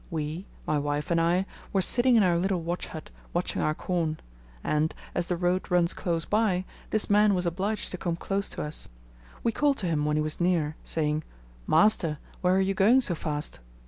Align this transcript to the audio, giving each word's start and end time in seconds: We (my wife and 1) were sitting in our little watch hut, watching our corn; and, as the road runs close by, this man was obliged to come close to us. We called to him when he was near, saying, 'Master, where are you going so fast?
We 0.09 0.47
(my 0.65 0.79
wife 0.79 1.11
and 1.11 1.19
1) 1.19 1.45
were 1.73 1.81
sitting 1.83 2.15
in 2.15 2.23
our 2.23 2.35
little 2.35 2.61
watch 2.63 2.87
hut, 2.87 3.11
watching 3.33 3.61
our 3.61 3.75
corn; 3.75 4.19
and, 4.63 4.95
as 5.13 5.27
the 5.27 5.37
road 5.37 5.69
runs 5.69 5.93
close 5.93 6.25
by, 6.25 6.65
this 6.89 7.07
man 7.07 7.35
was 7.35 7.45
obliged 7.45 7.91
to 7.91 7.99
come 7.99 8.15
close 8.15 8.49
to 8.49 8.63
us. 8.63 8.89
We 9.43 9.51
called 9.51 9.77
to 9.77 9.85
him 9.85 10.05
when 10.05 10.15
he 10.17 10.23
was 10.23 10.41
near, 10.41 10.75
saying, 10.83 11.23
'Master, 11.67 12.17
where 12.41 12.55
are 12.55 12.59
you 12.59 12.73
going 12.73 13.01
so 13.01 13.13
fast? 13.13 13.59